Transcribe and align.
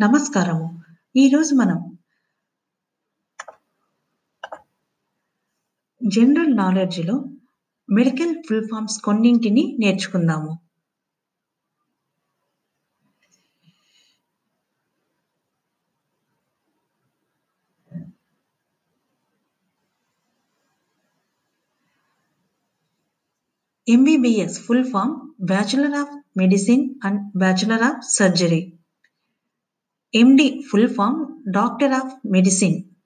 నమస్కారము. 0.00 0.82
ఈరోజు 1.16 1.54
మనం 1.54 1.98
జనరల్ 6.06 6.56
నాలెడ్జ్‌లో 6.56 7.24
మెడికల్ 7.88 8.34
ఫుల్ 8.42 8.68
ఫార్మ్స్ 8.70 9.02
కొన్నింటిని 9.02 9.76
నేర్చుకుందాము. 9.80 10.52
MBBS 23.88 24.60
full 24.60 24.84
form 24.84 25.14
bachelor 25.44 25.94
of 25.94 26.14
medicine 26.36 26.94
and 27.04 27.38
bachelor 27.38 27.82
of 27.82 28.10
surgery. 28.10 28.79
MD 30.12 30.64
full 30.64 30.88
form 30.88 31.44
Doctor 31.52 31.86
of 31.94 32.14
Medicine. 32.24 32.96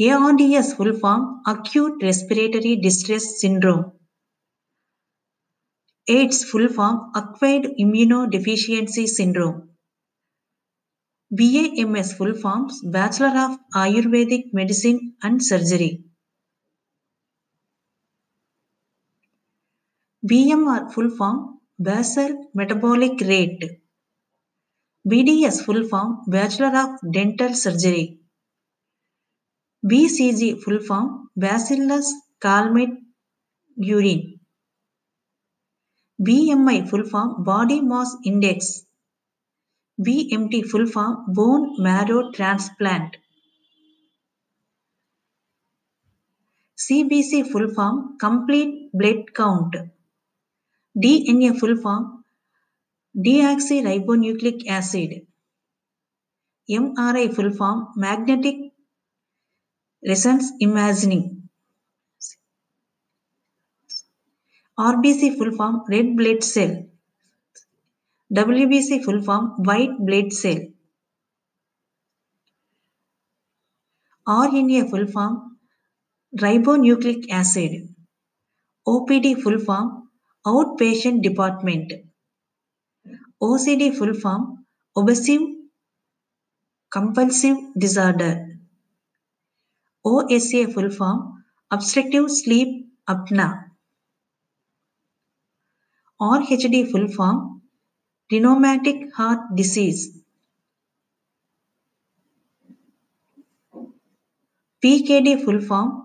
ARDS 0.00 0.74
full 0.74 0.92
form 0.98 1.42
Acute 1.46 2.02
Respiratory 2.02 2.74
Distress 2.74 3.40
Syndrome. 3.40 3.92
AIDS 6.08 6.42
full 6.42 6.66
form 6.66 7.12
Acquired 7.14 7.66
Immunodeficiency 7.78 9.06
Syndrome. 9.06 9.68
BAMS 11.32 12.14
full 12.14 12.34
forms 12.34 12.80
Bachelor 12.82 13.38
of 13.38 13.56
Ayurvedic 13.76 14.52
Medicine 14.52 15.14
and 15.22 15.40
Surgery. 15.40 16.02
BMR 20.28 20.92
full 20.92 21.10
form 21.10 21.60
Basal 21.78 22.50
Metabolic 22.54 23.20
Rate. 23.20 23.83
BDS 25.06 25.62
full 25.64 25.86
form 25.86 26.20
Bachelor 26.26 26.74
of 26.78 27.12
Dental 27.12 27.52
Surgery. 27.52 28.20
BCG 29.84 30.62
full 30.62 30.80
form 30.80 31.28
Bacillus 31.36 32.10
Calmette 32.40 32.96
Urine. 33.76 34.40
BMI 36.18 36.88
full 36.88 37.04
form 37.04 37.44
Body 37.44 37.82
Mass 37.82 38.16
Index. 38.24 38.86
BMT 40.00 40.64
full 40.64 40.86
form 40.86 41.26
Bone 41.28 41.76
Marrow 41.82 42.30
Transplant. 42.32 43.18
CBC 46.78 47.46
full 47.52 47.68
form 47.74 48.16
Complete 48.18 48.90
Blood 48.94 49.34
Count. 49.34 49.76
DNA 50.96 51.58
full 51.58 51.76
form 51.76 52.23
Deoxyribonucleic 53.16 54.66
acid. 54.66 55.26
MRI 56.68 57.32
full 57.32 57.52
form 57.52 57.86
magnetic 57.94 58.56
resonance 60.04 60.50
imaging. 60.60 61.48
RBC 64.76 65.38
full 65.38 65.52
form 65.52 65.82
red 65.88 66.16
blood 66.16 66.42
cell. 66.42 66.86
WBC 68.34 69.04
full 69.04 69.22
form 69.22 69.50
white 69.58 69.96
blood 70.00 70.32
cell. 70.32 70.58
RNA 74.26 74.90
full 74.90 75.06
form 75.06 75.58
ribonucleic 76.40 77.30
acid. 77.30 77.94
OPD 78.88 79.40
full 79.40 79.60
form 79.60 80.08
outpatient 80.44 81.22
department. 81.22 81.92
OCD 83.42 83.96
full 83.96 84.14
form 84.14 84.64
Obsessive 84.96 85.42
Compulsive 86.90 87.56
Disorder. 87.76 88.58
OSA 90.04 90.68
full 90.72 90.90
form 90.90 91.44
Obstructive 91.70 92.30
Sleep 92.30 92.86
Apnea. 93.08 93.70
RHD 96.20 96.90
full 96.90 97.08
form 97.08 97.62
Rheumatic 98.30 99.12
Heart 99.16 99.56
Disease. 99.56 100.22
PKD 104.82 105.44
full 105.44 105.60
form 105.60 106.04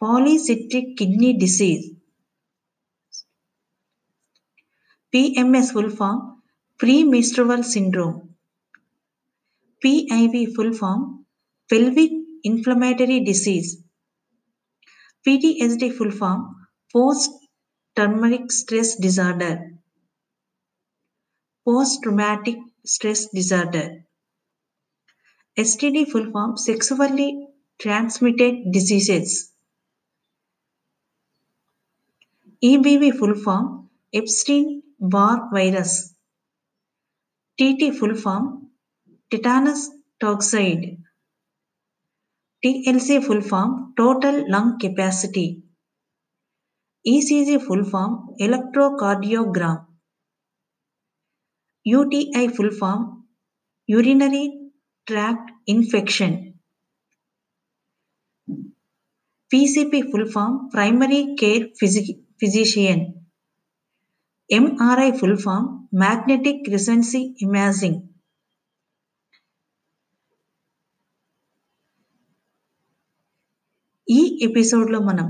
Polycystic 0.00 0.96
Kidney 0.96 1.36
Disease. 1.36 1.90
PMS 5.12 5.72
full 5.72 5.90
form 5.90 6.37
premenstrual 6.78 7.62
syndrome. 7.64 8.34
PID 9.82 10.54
full 10.54 10.72
form 10.72 11.26
pelvic 11.68 12.10
inflammatory 12.44 13.20
disease. 13.24 13.82
PTSD 15.26 15.92
full 15.92 16.12
form 16.12 16.54
post 16.92 17.30
traumatic 17.96 18.52
stress 18.52 18.96
disorder. 18.96 19.72
Post 21.64 22.02
traumatic 22.04 22.56
stress 22.84 23.26
disorder. 23.34 24.04
STD 25.58 26.08
full 26.08 26.30
form 26.30 26.56
sexually 26.56 27.48
transmitted 27.80 28.70
diseases. 28.70 29.52
EBV 32.62 33.18
full 33.18 33.34
form 33.34 33.90
Epstein 34.12 34.82
Barr 35.00 35.48
virus. 35.52 36.14
TT 37.60 37.92
full 37.98 38.14
form 38.14 38.70
tetanus 39.30 39.90
toxoid. 40.22 40.98
TLC 42.64 43.24
full 43.24 43.40
form 43.40 43.94
total 43.96 44.44
lung 44.48 44.78
capacity. 44.78 45.64
ECG 47.04 47.60
full 47.60 47.82
form 47.84 48.28
electrocardiogram. 48.40 49.86
UTI 51.84 52.46
full 52.48 52.70
form 52.70 53.24
urinary 53.88 54.44
tract 55.08 55.50
infection. 55.66 56.60
PCP 59.52 60.12
full 60.12 60.26
form 60.26 60.68
primary 60.70 61.34
care 61.36 61.66
physician. 62.38 63.26
MRI 64.52 65.18
full 65.18 65.36
form 65.36 65.77
magnetic 65.92 66.68
magnetic 66.68 67.18
imaging 67.40 68.00
ఈ 74.08 74.38
ఎపిసోడ్‌లో 74.42 74.98
మనం 75.00 75.26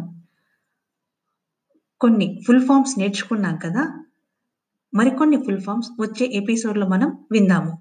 కొన్ని 2.01 2.43
full 2.47 2.61
forms 2.67 2.99
నేర్చుకున్నాం 2.99 3.57
కదా! 3.57 3.83
మరికొన్ని 4.93 5.37
full 5.37 5.61
forms 5.61 5.91
వచ్చే 6.01 6.27
ఎపిసోడ్‌లో 6.33 6.89
మనం 6.89 7.19
విందాము. 7.33 7.73